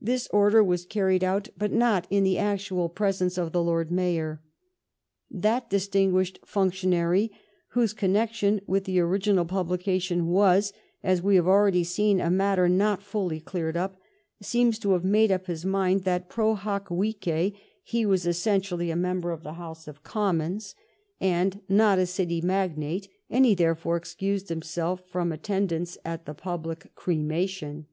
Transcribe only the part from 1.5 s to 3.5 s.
but not in the actual presence